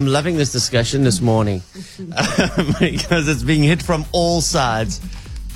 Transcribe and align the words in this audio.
I'm 0.00 0.06
loving 0.06 0.36
this 0.36 0.52
discussion 0.52 1.02
this 1.02 1.20
morning 1.20 1.60
because 2.78 3.26
it's 3.26 3.42
being 3.42 3.64
hit 3.64 3.82
from 3.82 4.04
all 4.12 4.40
sides. 4.40 5.00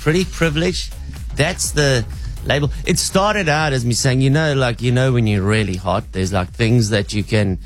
Pretty 0.01 0.25
privileged. 0.25 0.93
That's 1.37 1.71
the 1.71 2.05
label. 2.43 2.69
It 2.85 2.99
started 2.99 3.47
out 3.47 3.71
as 3.71 3.85
me 3.85 3.93
saying, 3.93 4.19
you 4.19 4.29
know, 4.29 4.53
like 4.53 4.81
you 4.81 4.91
know, 4.91 5.13
when 5.13 5.27
you're 5.27 5.43
really 5.43 5.77
hot, 5.77 6.11
there's 6.11 6.33
like 6.33 6.49
things 6.49 6.89
that 6.89 7.13
you 7.13 7.23
can 7.23 7.57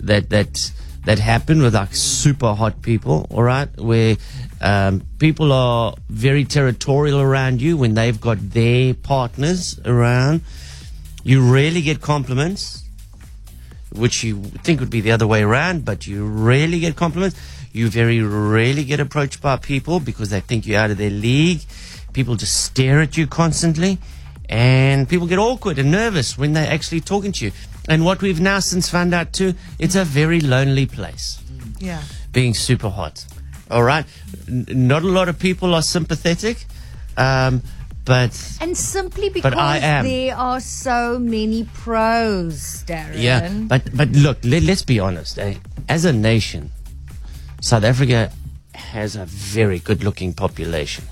that 0.00 0.28
that 0.30 0.72
that 1.04 1.20
happen 1.20 1.62
with 1.62 1.76
like 1.76 1.94
super 1.94 2.52
hot 2.52 2.82
people. 2.82 3.28
All 3.30 3.44
right, 3.44 3.68
where 3.78 4.16
um, 4.60 5.02
people 5.20 5.52
are 5.52 5.94
very 6.08 6.44
territorial 6.44 7.20
around 7.20 7.62
you 7.62 7.76
when 7.76 7.94
they've 7.94 8.20
got 8.20 8.38
their 8.40 8.92
partners 8.92 9.78
around. 9.84 10.40
You 11.22 11.48
rarely 11.48 11.80
get 11.80 12.00
compliments 12.00 12.87
which 13.92 14.22
you 14.24 14.42
think 14.64 14.80
would 14.80 14.90
be 14.90 15.00
the 15.00 15.12
other 15.12 15.26
way 15.26 15.42
around, 15.42 15.84
but 15.84 16.06
you 16.06 16.26
rarely 16.26 16.80
get 16.80 16.96
compliments. 16.96 17.36
You 17.72 17.88
very 17.88 18.20
rarely 18.22 18.84
get 18.84 19.00
approached 19.00 19.40
by 19.40 19.56
people 19.56 20.00
because 20.00 20.30
they 20.30 20.40
think 20.40 20.66
you're 20.66 20.80
out 20.80 20.90
of 20.90 20.98
their 20.98 21.10
league. 21.10 21.60
People 22.12 22.36
just 22.36 22.64
stare 22.64 23.00
at 23.00 23.16
you 23.16 23.26
constantly, 23.26 23.98
and 24.48 25.08
people 25.08 25.26
get 25.26 25.38
awkward 25.38 25.78
and 25.78 25.90
nervous 25.90 26.36
when 26.38 26.52
they're 26.54 26.70
actually 26.72 27.00
talking 27.00 27.32
to 27.32 27.44
you. 27.46 27.52
And 27.88 28.04
what 28.04 28.20
we've 28.22 28.40
now 28.40 28.58
since 28.60 28.88
found 28.88 29.14
out 29.14 29.32
too, 29.32 29.54
it's 29.78 29.94
a 29.94 30.04
very 30.04 30.40
lonely 30.40 30.86
place, 30.86 31.38
Yeah. 31.78 32.02
being 32.32 32.54
super 32.54 32.88
hot. 32.90 33.24
All 33.70 33.82
right, 33.82 34.06
N- 34.48 34.66
not 34.68 35.02
a 35.02 35.08
lot 35.08 35.28
of 35.28 35.38
people 35.38 35.74
are 35.74 35.82
sympathetic, 35.82 36.66
um, 37.16 37.62
but 38.08 38.32
And 38.60 38.74
simply 38.76 39.28
because 39.28 39.52
I 39.52 39.78
am. 39.78 40.04
there 40.04 40.34
are 40.34 40.60
so 40.60 41.18
many 41.20 41.68
pros, 41.74 42.82
Darren. 42.88 43.20
Yeah, 43.20 43.52
but 43.68 43.94
but 43.94 44.08
look, 44.16 44.38
let, 44.42 44.62
let's 44.64 44.82
be 44.82 44.98
honest. 44.98 45.38
Eh? 45.38 45.54
As 45.88 46.04
a 46.08 46.12
nation, 46.12 46.72
South 47.60 47.84
Africa 47.84 48.32
has 48.74 49.14
a 49.14 49.26
very 49.26 49.78
good-looking 49.78 50.32
population. 50.32 51.04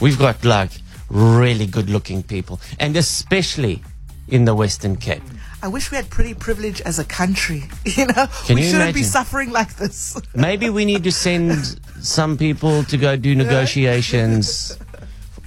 We've 0.00 0.18
got 0.18 0.44
like 0.44 0.70
really 1.08 1.66
good-looking 1.66 2.22
people, 2.24 2.60
and 2.78 2.94
especially 2.96 3.82
in 4.28 4.44
the 4.44 4.54
Western 4.54 4.96
Cape. 4.96 5.22
I 5.62 5.68
wish 5.68 5.90
we 5.90 5.96
had 5.96 6.10
pretty 6.10 6.34
privilege 6.34 6.80
as 6.82 6.98
a 6.98 7.04
country. 7.04 7.64
You 7.84 8.06
know, 8.06 8.26
Can 8.46 8.56
we 8.56 8.62
you 8.62 8.70
shouldn't 8.70 8.94
be 8.94 9.02
suffering 9.02 9.50
like 9.50 9.76
this. 9.76 10.20
Maybe 10.34 10.70
we 10.70 10.84
need 10.84 11.04
to 11.04 11.12
send 11.12 11.80
some 12.02 12.36
people 12.36 12.84
to 12.84 12.96
go 12.96 13.16
do 13.16 13.34
negotiations 13.34 14.76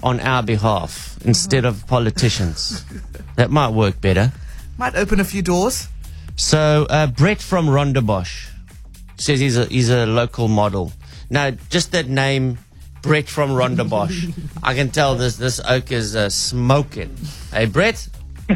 on 0.03 0.19
our 0.19 0.43
behalf 0.43 1.17
instead 1.25 1.65
of 1.65 1.85
politicians. 1.87 2.83
That 3.35 3.51
might 3.51 3.69
work 3.69 3.99
better. 4.01 4.31
Might 4.77 4.95
open 4.95 5.19
a 5.19 5.23
few 5.25 5.41
doors. 5.41 5.87
So 6.35 6.85
uh, 6.89 7.07
Brett 7.07 7.41
from 7.41 7.67
Rondebosch 7.67 8.49
says 9.17 9.39
he's 9.39 9.57
a 9.57 9.65
he's 9.65 9.89
a 9.89 10.05
local 10.05 10.47
model. 10.47 10.91
Now, 11.29 11.51
just 11.69 11.91
that 11.93 12.07
name, 12.07 12.57
Brett 13.01 13.27
from 13.27 13.51
Rondebosch, 13.51 14.33
I 14.61 14.73
can 14.73 14.89
tell 14.89 15.15
this 15.15 15.37
this 15.37 15.59
oak 15.67 15.91
is 15.91 16.15
uh, 16.15 16.29
smoking. 16.29 17.15
Hey, 17.51 17.65
Brett. 17.65 18.07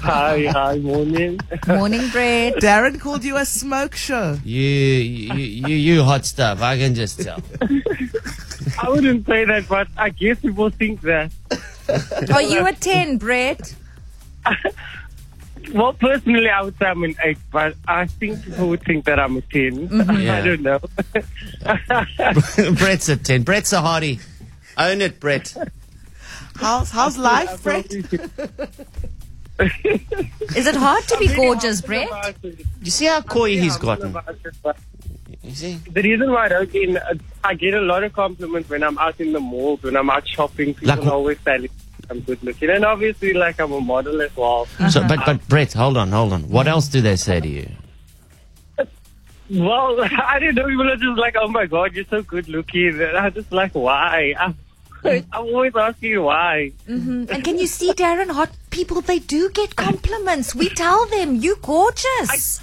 Hi, 0.00 0.46
hi, 0.46 0.78
morning. 0.78 1.38
Morning, 1.66 2.08
Brett. 2.08 2.54
Darren 2.54 2.98
called 2.98 3.22
you 3.22 3.36
a 3.36 3.44
smoke 3.44 3.94
show. 3.94 4.38
You 4.44 4.60
you 4.60 5.34
you, 5.34 5.76
you 5.76 6.02
hot 6.02 6.24
stuff. 6.24 6.62
I 6.62 6.78
can 6.78 6.94
just 6.94 7.20
tell. 7.20 7.42
I 8.78 8.90
wouldn't 8.90 9.26
say 9.26 9.44
that, 9.44 9.68
but 9.68 9.88
I 9.96 10.10
guess 10.10 10.40
people 10.40 10.70
think 10.70 11.00
that. 11.02 11.32
Are 12.32 12.42
you 12.42 12.66
a 12.66 12.72
10, 12.72 13.18
Brett? 13.18 13.74
Well, 15.72 15.94
personally, 15.94 16.50
I 16.50 16.60
would 16.62 16.76
say 16.78 16.84
I'm 16.84 17.02
an 17.04 17.16
8, 17.22 17.38
but 17.50 17.74
I 17.88 18.06
think 18.06 18.44
people 18.44 18.68
would 18.68 18.82
think 18.82 19.06
that 19.06 19.18
I'm 19.18 19.38
a 19.38 19.40
10. 19.40 19.62
Yeah. 19.62 19.70
Mm-hmm. 19.88 20.30
I 20.30 20.40
don't 20.42 20.60
know. 20.62 20.78
Brett's 22.76 23.08
a 23.08 23.16
ten. 23.16 23.44
Brett's 23.44 23.72
a 23.72 23.76
hottie. 23.76 24.20
Own 24.76 25.00
it, 25.00 25.20
Brett. 25.20 25.56
How's 26.56 26.90
how's 26.90 27.16
life, 27.16 27.62
Brett? 27.62 27.90
Is 27.92 28.10
it 30.66 30.74
hard 30.74 31.04
to 31.04 31.16
be 31.18 31.28
gorgeous, 31.34 31.80
Brett? 31.80 32.10
You 32.82 32.90
see 32.90 33.06
how 33.06 33.22
coy 33.22 33.58
he's 33.58 33.76
gotten. 33.76 34.14
The 35.44 35.50
You 35.50 35.54
see? 35.54 35.78
reason 35.94 36.30
why 36.32 36.46
I 36.46 36.48
don't 36.48 36.72
get, 36.72 36.96
uh, 36.96 37.14
I 37.44 37.54
get 37.54 37.74
a 37.74 37.80
lot 37.80 38.02
of 38.02 38.12
compliments 38.14 38.68
when 38.70 38.82
I'm 38.82 38.96
out 38.98 39.20
in 39.20 39.32
the 39.32 39.40
malls, 39.40 39.82
when 39.82 39.96
I'm 39.96 40.08
out 40.10 40.26
shopping. 40.26 40.74
People 40.74 40.96
Like- 41.04 41.06
always 41.06 41.38
telling 41.44 41.62
me 41.62 41.70
I'm 42.10 42.20
good 42.20 42.42
looking. 42.42 42.70
And 42.70 42.84
obviously, 42.84 43.32
like, 43.34 43.60
I'm 43.60 43.72
a 43.72 43.80
model 43.80 44.20
as 44.22 44.34
well. 44.36 44.66
So, 44.90 45.06
but 45.06 45.20
but 45.26 45.46
Brett, 45.48 45.72
hold 45.74 45.96
on, 45.96 46.10
hold 46.12 46.32
on. 46.32 46.42
What 46.48 46.66
else 46.66 46.88
do 46.88 47.00
they 47.00 47.16
say 47.16 47.40
to 47.40 47.48
you? 47.48 47.68
Well, 49.50 50.02
I 50.26 50.38
don't 50.38 50.54
know. 50.54 50.66
People 50.66 50.90
are 50.90 50.96
just 50.96 51.18
like, 51.18 51.36
oh 51.38 51.48
my 51.48 51.66
god, 51.66 51.94
you're 51.94 52.06
so 52.06 52.22
good 52.22 52.48
looking. 52.48 53.00
And 53.00 53.16
I'm 53.16 53.32
just 53.32 53.52
like, 53.52 53.72
why? 53.74 54.34
I'm, 54.38 54.56
I'm 55.04 55.24
always 55.34 55.76
asking 55.76 56.22
why. 56.22 56.72
And 56.86 57.28
can 57.44 57.58
you 57.58 57.66
see, 57.66 57.92
Darren, 57.92 58.30
hot 58.30 58.50
people, 58.70 59.02
they 59.02 59.18
do 59.18 59.50
get 59.50 59.76
compliments. 59.76 60.54
We 60.54 60.70
tell 60.70 61.06
them, 61.06 61.36
you 61.36 61.56
gorgeous. 61.60 62.60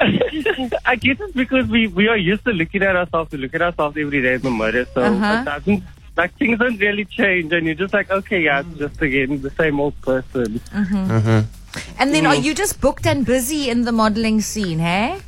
guess 0.00 1.16
it's 1.20 1.32
because 1.34 1.66
we, 1.68 1.88
we 1.88 2.08
are 2.08 2.16
used 2.16 2.44
to 2.44 2.52
looking 2.52 2.82
at 2.82 2.96
ourselves, 2.96 3.32
we 3.32 3.38
look 3.38 3.54
at 3.54 3.62
ourselves 3.62 3.96
every 3.96 4.22
day 4.22 4.34
in 4.34 4.42
the 4.42 4.50
mirror. 4.50 4.86
So 4.94 5.02
Uh-huh. 5.02 5.40
it 5.40 5.44
doesn't, 5.44 5.82
like, 6.16 6.34
things 6.38 6.58
don't 6.58 6.78
really 6.78 7.04
change. 7.04 7.52
And 7.52 7.66
you're 7.66 7.74
just 7.74 7.92
like, 7.94 8.10
okay, 8.10 8.42
yeah, 8.42 8.60
it's 8.60 8.78
just 8.78 9.02
again 9.02 9.40
the 9.42 9.50
same 9.50 9.80
old 9.80 10.00
person. 10.02 10.60
Mm-hmm. 10.60 11.10
Mm-hmm. 11.10 12.00
And 12.00 12.14
then 12.14 12.26
are 12.26 12.34
mm. 12.34 12.42
you 12.42 12.54
just 12.54 12.80
booked 12.80 13.06
and 13.06 13.26
busy 13.26 13.68
in 13.70 13.82
the 13.82 13.92
modeling 13.92 14.40
scene, 14.40 14.78
hey? 14.78 15.20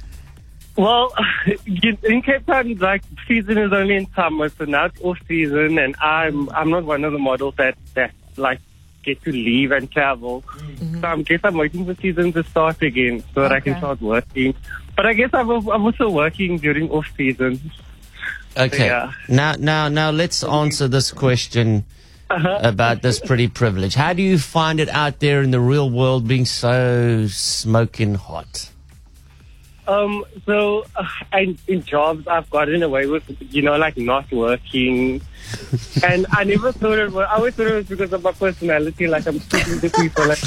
Well, 0.77 1.13
you- 1.65 1.99
in 2.05 2.23
Cape 2.23 2.47
Town, 2.47 2.75
like, 2.77 3.03
season 3.29 3.59
is 3.59 3.73
only 3.73 3.97
in 3.97 4.07
summer, 4.15 4.49
so 4.49 4.65
now 4.65 4.87
it's 4.87 5.01
off 5.03 5.19
season. 5.29 5.79
And 5.79 5.95
I'm, 6.01 6.49
I'm 6.51 6.71
not 6.71 6.85
one 6.85 7.05
of 7.05 7.13
the 7.13 7.19
models 7.19 7.55
that, 7.57 7.77
that, 7.95 8.13
like, 8.37 8.61
get 9.03 9.23
to 9.23 9.33
leave 9.33 9.73
and 9.73 9.91
travel. 9.91 10.43
Mm. 10.59 10.90
So 11.00 11.06
I 11.06 11.22
guess 11.22 11.41
I'm 11.44 11.56
waiting 11.56 11.84
for 11.87 11.94
season 12.00 12.33
to 12.33 12.43
start 12.44 12.83
again 12.83 13.22
so 13.34 13.43
that 13.43 13.53
I 13.53 13.61
can 13.61 13.77
start 13.78 14.00
working. 14.00 14.55
But 14.97 15.06
I 15.06 15.15
guess 15.15 15.31
I'm, 15.33 15.50
I'm 15.50 15.84
also 15.84 16.11
working 16.11 16.59
during 16.59 16.91
off 16.91 17.06
season. 17.16 17.61
Okay. 18.56 18.87
Yeah. 18.87 19.12
Now, 19.28 19.55
now, 19.59 19.89
now, 19.89 20.10
let's 20.10 20.43
answer 20.43 20.89
this 20.89 21.12
question 21.12 21.84
about 22.31 23.03
this 23.03 23.21
pretty 23.21 23.49
privilege. 23.49 23.94
How 23.94 24.12
do 24.12 24.22
you 24.22 24.39
find 24.39 24.81
it 24.81 24.89
out 24.89 25.21
there 25.21 25.43
in 25.43 25.50
the 25.50 25.60
real 25.60 25.91
world, 25.91 26.28
being 26.28 26.44
so 26.44 27.27
smoking 27.28 28.15
hot? 28.15 28.71
Um, 29.91 30.25
so 30.47 30.87
uh, 30.94 31.05
I, 31.33 31.56
in 31.66 31.83
jobs, 31.83 32.28
I've 32.28 32.49
gotten 32.50 32.83
away 32.84 33.06
with, 33.06 33.25
you 33.53 33.62
know, 33.62 33.77
like 33.77 33.97
not 33.97 34.31
working. 34.31 35.21
and 36.05 36.27
I 36.31 36.44
never 36.44 36.71
thought 36.71 36.99
it 36.99 37.10
was, 37.10 37.27
I 37.28 37.34
always 37.34 37.55
thought 37.55 37.66
it 37.66 37.75
was 37.75 37.87
because 37.87 38.12
of 38.12 38.22
my 38.22 38.31
personality, 38.31 39.09
like 39.09 39.27
I'm 39.27 39.41
speaking 39.41 39.81
to 39.81 39.91
people 39.91 40.28
like, 40.28 40.39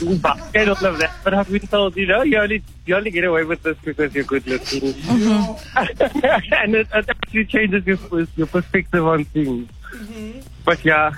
and 0.00 0.70
all 0.70 0.86
of 0.86 0.98
that. 0.98 1.12
But 1.24 1.34
I've 1.34 1.50
been 1.50 1.66
told, 1.66 1.96
you 1.96 2.06
know, 2.06 2.22
you 2.22 2.38
only, 2.38 2.62
you 2.86 2.96
only 2.96 3.10
get 3.10 3.24
away 3.24 3.44
with 3.44 3.62
this 3.62 3.76
because 3.84 4.14
you're 4.14 4.24
good 4.24 4.46
looking. 4.46 4.92
Mhm. 4.92 6.52
and 6.62 6.74
it, 6.74 6.88
it 6.92 7.08
actually 7.08 7.44
changes 7.46 7.86
your, 7.86 8.26
your 8.36 8.46
perspective 8.46 9.06
on 9.06 9.24
things. 9.26 9.68
Mhm. 9.92 10.44
But 10.64 10.84
yeah, 10.84 11.12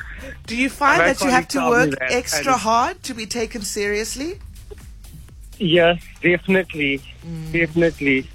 Do 0.47 0.57
you 0.57 0.71
find 0.71 1.01
that 1.01 1.21
you 1.21 1.31
have 1.31 1.49
to 1.49 1.59
colleagues 1.59 1.75
tell 1.75 1.87
me 1.87 1.91
work 1.91 1.99
that, 1.99 2.13
extra 2.13 2.57
hard 2.57 3.03
to 3.05 3.15
be 3.15 3.27
taken 3.27 3.63
seriously? 3.63 4.39
Yes, 5.59 6.03
definitely, 6.23 7.03
mm. 7.25 7.53
definitely, 7.53 8.29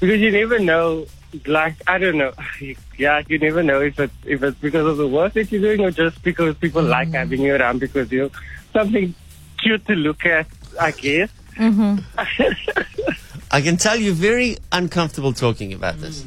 because 0.00 0.20
you 0.20 0.32
never 0.32 0.58
know. 0.58 1.06
Like 1.46 1.76
I 1.86 1.96
don't 1.98 2.18
know, 2.18 2.32
yeah, 2.98 3.22
you 3.26 3.38
never 3.38 3.62
know 3.62 3.80
if 3.80 3.98
it's 3.98 4.12
if 4.24 4.42
it's 4.42 4.58
because 4.58 4.86
of 4.86 4.96
the 4.98 5.08
work 5.08 5.32
that 5.34 5.50
you're 5.50 5.62
doing 5.62 5.80
or 5.80 5.90
just 5.90 6.22
because 6.22 6.56
people 6.56 6.82
like 6.82 7.08
mm. 7.08 7.14
having 7.14 7.40
you 7.40 7.54
around 7.54 7.80
because 7.80 8.10
you're 8.10 8.30
something 8.72 9.14
cute 9.62 9.86
to 9.86 9.94
look 9.94 10.26
at. 10.26 10.46
I 10.80 10.90
guess. 10.90 11.30
Mm-hmm. 11.56 12.00
I 13.50 13.60
can 13.60 13.76
tell 13.76 13.96
you're 13.96 14.14
very 14.14 14.56
uncomfortable 14.72 15.32
talking 15.32 15.72
about 15.72 15.98
this. 15.98 16.24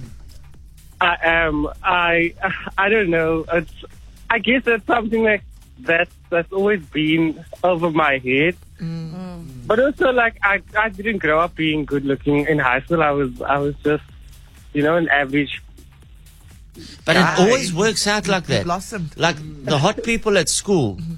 I 1.01 1.17
am. 1.23 1.67
I 1.83 2.33
I 2.77 2.89
don't 2.89 3.09
know. 3.09 3.45
It's. 3.51 3.73
I 4.29 4.39
guess 4.39 4.63
that's 4.63 4.85
something 4.85 5.23
that 5.23 5.41
that 5.81 6.07
that's 6.29 6.51
always 6.51 6.83
been 6.85 7.43
over 7.63 7.91
my 7.91 8.17
head. 8.19 8.55
Mm-hmm. 8.79 9.65
But 9.67 9.79
also, 9.79 10.11
like 10.11 10.37
I 10.43 10.61
I 10.77 10.89
didn't 10.89 11.19
grow 11.19 11.39
up 11.39 11.55
being 11.55 11.85
good 11.85 12.05
looking 12.05 12.45
in 12.47 12.59
high 12.59 12.81
school. 12.81 13.01
I 13.01 13.11
was 13.11 13.41
I 13.41 13.57
was 13.57 13.75
just 13.83 14.03
you 14.73 14.83
know 14.83 14.95
an 14.95 15.09
average. 15.09 15.61
But 17.05 17.13
Guy. 17.13 17.33
it 17.33 17.39
always 17.39 17.73
works 17.73 18.05
out 18.05 18.27
like 18.27 18.47
that. 18.47 18.65
blossomed. 18.65 19.15
Like 19.17 19.37
the 19.65 19.77
hot 19.77 20.03
people 20.03 20.37
at 20.37 20.49
school. 20.49 20.95
Mm-hmm. 20.97 21.14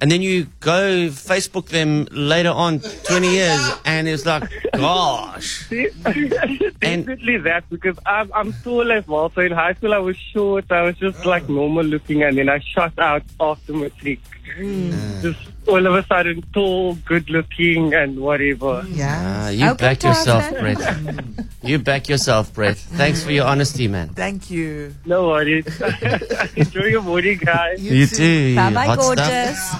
And 0.00 0.10
then 0.10 0.22
you 0.22 0.46
go 0.60 1.08
Facebook 1.08 1.68
them 1.68 2.06
later 2.10 2.48
on, 2.48 2.80
20 2.80 3.28
years, 3.28 3.60
and 3.84 4.08
it's 4.08 4.24
like, 4.24 4.50
gosh. 4.72 5.68
Definitely 6.80 7.36
that 7.38 7.64
because 7.68 7.98
I'm 8.06 8.30
I'm 8.32 8.52
tall 8.64 8.90
as 8.90 9.06
well. 9.06 9.30
So 9.30 9.42
in 9.42 9.52
high 9.52 9.74
school 9.74 9.92
I 9.92 9.98
was 9.98 10.16
short. 10.16 10.72
I 10.72 10.82
was 10.82 10.96
just 10.96 11.26
like 11.26 11.48
normal 11.48 11.84
looking, 11.84 12.22
and 12.22 12.38
then 12.38 12.48
I 12.48 12.60
shot 12.60 12.98
out 12.98 13.22
after 13.38 13.74
matric. 13.74 14.20
Mm. 14.58 15.20
Just 15.22 15.59
all 15.70 15.86
of 15.86 15.94
a 15.94 16.02
sudden 16.06 16.42
tall, 16.52 16.94
good 17.06 17.30
looking, 17.30 17.94
and 17.94 18.18
whatever. 18.20 18.84
Yeah. 18.88 19.22
Ah, 19.22 19.48
you 19.48 19.68
Okay, 19.70 19.86
back 19.86 20.02
yourself, 20.02 20.42
Tarzan. 20.50 20.74
Brett. 20.74 21.46
you 21.62 21.78
back 21.78 22.08
yourself, 22.08 22.52
Brett. 22.52 22.76
Thanks 22.76 23.22
for 23.24 23.30
your 23.32 23.46
honesty, 23.46 23.88
man. 23.88 24.08
Thank 24.10 24.50
you. 24.50 24.94
No 25.06 25.28
worries. 25.28 25.64
Enjoy 26.56 26.84
your 26.86 27.02
morning, 27.02 27.38
guys. 27.38 27.80
You 27.82 28.06
too. 28.06 28.24
you 28.24 28.56
Bye 28.56 28.72
bye, 28.74 28.86
hot 28.86 29.02
stuff. 29.02 29.16
gorgeous. 29.16 29.74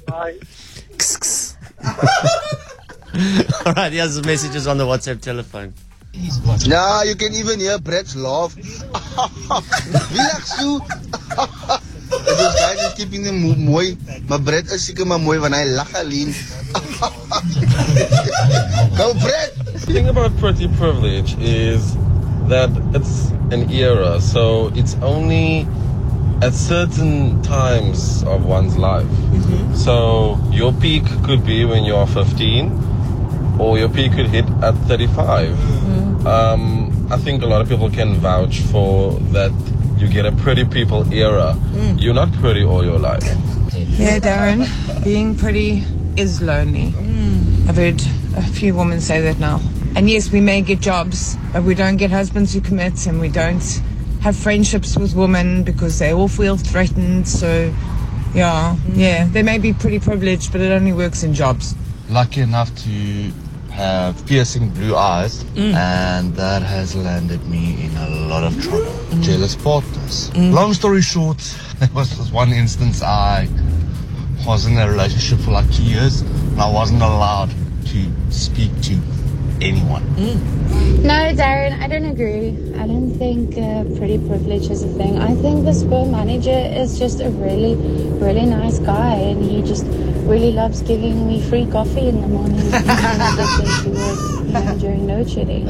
Bye. 0.06 0.38
All 3.66 3.72
right, 3.72 3.92
here's 3.92 4.14
the 4.16 4.22
messages 4.26 4.66
on 4.66 4.78
the 4.78 4.84
WhatsApp 4.84 5.20
telephone. 5.20 5.74
Nah, 6.66 7.02
you 7.02 7.14
can 7.14 7.34
even 7.34 7.60
hear 7.60 7.78
Brett's 7.78 8.16
laugh. 8.16 8.56
Relax, 10.10 10.56
Sue. 10.58 10.80
Those 12.96 13.04
keeping 13.04 13.22
them 13.24 13.42
mo- 13.42 13.54
mooi. 13.56 13.96
Maar 14.28 14.40
Brett 14.40 14.70
is 14.72 14.84
seker 14.84 15.06
maar 15.06 15.20
mooi 15.20 15.38
want 15.38 15.54
hy 15.54 15.64
lag 15.64 15.94
alleen. 15.94 16.34
Go 18.96 19.12
Brett! 19.14 19.52
The 19.72 19.78
thing 19.92 20.08
about 20.08 20.36
pretty 20.38 20.68
privilege 20.68 21.36
is 21.38 21.94
that 22.48 22.70
it's 22.94 23.30
an 23.52 23.70
era, 23.70 24.20
so 24.20 24.70
it's 24.74 24.96
only 25.02 25.66
at 26.42 26.54
certain 26.54 27.42
times 27.42 28.22
of 28.24 28.44
one's 28.44 28.76
life. 28.76 29.06
So 29.74 30.38
your 30.50 30.72
peak 30.72 31.04
could 31.24 31.44
be 31.44 31.64
when 31.64 31.84
you're 31.84 32.06
15, 32.06 32.72
or 33.58 33.78
your 33.78 33.88
peak 33.88 34.12
could 34.12 34.28
hit 34.28 34.46
at 34.62 34.74
35. 34.88 35.52
Um, 36.26 37.06
I 37.10 37.16
think 37.18 37.42
a 37.42 37.46
lot 37.46 37.60
of 37.60 37.68
people 37.68 37.90
can 37.90 38.14
vouch 38.16 38.60
for 38.72 39.12
that. 39.32 39.52
You 39.96 40.08
get 40.08 40.26
a 40.26 40.32
pretty 40.32 40.64
people 40.64 41.10
era. 41.12 41.56
Mm. 41.72 42.00
You're 42.00 42.14
not 42.14 42.32
pretty 42.34 42.62
all 42.64 42.84
your 42.84 42.98
life. 42.98 43.24
Yeah, 43.98 44.18
Darren, 44.18 44.66
being 45.04 45.34
pretty 45.36 45.84
is 46.16 46.42
lonely. 46.42 46.90
Mm. 46.92 47.68
I've 47.68 47.76
heard 47.76 48.02
a 48.36 48.42
few 48.42 48.74
women 48.74 49.00
say 49.00 49.20
that 49.22 49.38
now. 49.38 49.60
And 49.94 50.10
yes, 50.10 50.30
we 50.30 50.40
may 50.40 50.60
get 50.60 50.80
jobs, 50.80 51.36
but 51.52 51.62
we 51.62 51.74
don't 51.74 51.96
get 51.96 52.10
husbands 52.10 52.52
who 52.52 52.60
commit, 52.60 53.06
and 53.06 53.20
we 53.20 53.28
don't 53.28 53.82
have 54.20 54.36
friendships 54.36 54.96
with 54.98 55.14
women 55.14 55.62
because 55.62 55.98
they 55.98 56.12
all 56.12 56.28
feel 56.28 56.56
threatened. 56.58 57.26
So, 57.26 57.72
yeah, 58.34 58.76
yeah, 58.92 59.26
they 59.28 59.42
may 59.42 59.56
be 59.56 59.72
pretty 59.72 59.98
privileged, 59.98 60.52
but 60.52 60.60
it 60.60 60.70
only 60.72 60.92
works 60.92 61.22
in 61.22 61.32
jobs. 61.32 61.74
lucky 62.10 62.40
enough 62.42 62.74
to 62.84 63.32
have 63.76 64.26
piercing 64.26 64.70
blue 64.70 64.96
eyes, 64.96 65.44
mm. 65.54 65.74
and 65.74 66.34
that 66.34 66.62
has 66.62 66.96
landed 66.96 67.44
me 67.46 67.84
in 67.84 67.96
a 67.98 68.08
lot 68.26 68.42
of 68.42 68.52
trouble. 68.62 68.86
Mm. 68.86 69.22
Jealous 69.22 69.54
partners. 69.54 70.30
Mm. 70.30 70.54
Long 70.54 70.72
story 70.72 71.02
short, 71.02 71.38
there 71.78 71.90
was 71.94 72.16
this 72.16 72.32
one 72.32 72.52
instance 72.52 73.02
I 73.02 73.48
was 74.46 74.64
in 74.64 74.78
a 74.78 74.88
relationship 74.88 75.40
for 75.40 75.50
like 75.50 75.70
two 75.74 75.82
years, 75.82 76.22
and 76.22 76.60
I 76.60 76.70
wasn't 76.70 77.02
allowed 77.02 77.50
to 77.92 78.32
speak 78.32 78.72
to 78.82 78.98
anyone. 79.60 80.04
No, 81.02 81.32
Darren, 81.34 81.78
I 81.80 81.88
don't 81.88 82.04
agree. 82.04 82.48
I 82.74 82.86
don't 82.86 83.14
think 83.14 83.56
uh, 83.56 83.84
pretty 83.96 84.18
privilege 84.18 84.70
is 84.70 84.82
a 84.82 84.88
thing. 84.88 85.18
I 85.18 85.34
think 85.34 85.64
the 85.64 85.72
sperm 85.72 86.10
manager 86.10 86.50
is 86.50 86.98
just 86.98 87.20
a 87.20 87.30
really, 87.30 87.74
really 88.18 88.46
nice 88.46 88.78
guy, 88.78 89.14
and 89.14 89.42
he 89.42 89.62
just 89.62 89.86
really 90.26 90.50
loves 90.50 90.82
giving 90.82 91.28
me 91.28 91.40
free 91.42 91.66
coffee 91.66 92.08
in 92.08 92.20
the 92.20 92.26
morning 92.26 92.60
when 92.70 92.90
I 92.90 93.36
get 93.36 93.84
to 93.84 93.90
work, 93.90 94.18
you 94.46 94.52
know, 94.52 94.78
during 94.78 95.06
load 95.06 95.30
shedding. 95.30 95.68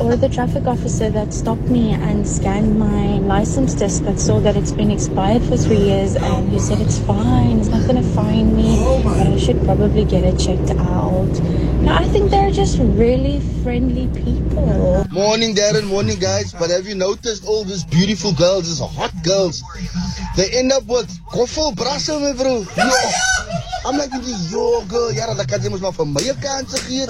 Or 0.00 0.14
the 0.16 0.28
traffic 0.28 0.66
officer 0.66 1.10
that 1.10 1.34
stopped 1.34 1.68
me 1.68 1.92
and 1.92 2.26
scanned 2.26 2.78
my 2.78 3.18
license 3.18 3.74
disc 3.74 4.04
that 4.04 4.20
saw 4.20 4.38
that 4.40 4.56
it's 4.56 4.72
been 4.72 4.90
expired 4.92 5.42
for 5.42 5.56
three 5.56 5.78
years, 5.78 6.14
and 6.14 6.48
he 6.50 6.60
said 6.60 6.80
it's 6.80 6.98
fine, 7.00 7.58
it's 7.58 7.68
not 7.68 7.82
going 7.88 8.00
to 8.00 8.08
fine 8.10 8.54
me, 8.56 8.78
but 9.02 9.26
I 9.26 9.36
should 9.38 9.62
probably 9.64 10.04
get 10.04 10.22
it 10.22 10.38
checked 10.38 10.70
out. 10.78 11.65
No, 11.86 11.94
I 11.94 12.02
think 12.08 12.32
they're 12.32 12.50
just 12.50 12.78
really 12.80 13.38
friendly 13.62 14.08
people. 14.08 15.06
Morning 15.12 15.54
Darren, 15.54 15.86
morning 15.86 16.18
guys. 16.18 16.52
But 16.52 16.68
have 16.70 16.84
you 16.84 16.96
noticed 16.96 17.46
all 17.46 17.62
these 17.62 17.84
beautiful 17.84 18.32
girls, 18.32 18.66
these 18.66 18.80
hot 18.80 19.12
girls? 19.22 19.62
They 20.36 20.50
end 20.50 20.72
up 20.72 20.82
with 20.86 21.06
koffel 21.30 21.76
brasse 21.76 22.08
my 22.08 22.32
bro. 22.32 22.66
Yo. 22.76 22.90
I'm 23.86 23.96
like, 23.98 24.10
yo 24.50 24.84
girl, 24.88 25.12
ja, 25.14 25.32
dat 25.32 25.46
kan 25.46 25.62
jy 25.62 25.70
mos 25.70 25.80
maar 25.80 25.94
vir 25.94 26.06
my 26.10 26.26
'n 26.26 26.40
kans 26.42 26.74
gee. 26.90 27.06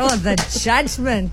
Oh, 0.00 0.16
the 0.16 0.34
judgment. 0.48 1.32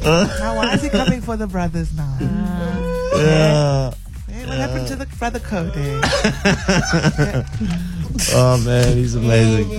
Now, 0.04 0.56
why 0.56 0.72
is 0.74 0.82
he 0.82 0.88
coming 0.88 1.20
for 1.20 1.36
the 1.36 1.46
brothers 1.46 1.92
now? 1.94 2.16
Yeah. 3.12 3.92
Hey, 4.28 4.46
what 4.46 4.56
happened 4.56 4.86
to 4.88 4.96
the 4.96 5.04
brother 5.18 5.40
code? 5.40 5.74
Oh 8.32 8.58
man, 8.64 8.96
he's 8.96 9.14
amazing. 9.14 9.70